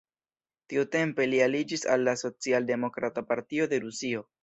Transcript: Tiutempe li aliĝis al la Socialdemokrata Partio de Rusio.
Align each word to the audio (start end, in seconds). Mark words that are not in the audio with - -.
Tiutempe 0.73 1.27
li 1.33 1.43
aliĝis 1.49 1.87
al 1.97 2.07
la 2.09 2.17
Socialdemokrata 2.25 3.29
Partio 3.33 3.73
de 3.77 3.85
Rusio. 3.89 4.31